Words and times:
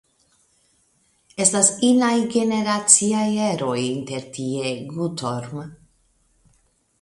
Estas 1.43 1.67
inaj 1.87 2.13
generaciaj 2.35 3.27
eroj 3.49 3.77
intertie, 3.83 4.73
Gutorm. 4.97 5.63